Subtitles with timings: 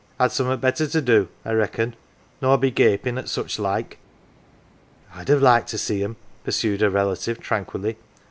[0.19, 1.95] I'd summat better to do, I reckon,
[2.41, 3.99] nor be gapin' at such like.""
[5.13, 7.97] I'd 'ave liked to see 'em," pursued her relative, tranquilly.